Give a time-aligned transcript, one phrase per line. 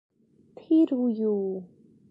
[0.59, 1.41] ที่รู้อยู่